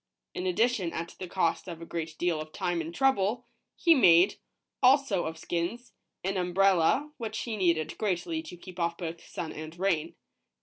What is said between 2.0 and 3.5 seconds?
deal of time and trouble,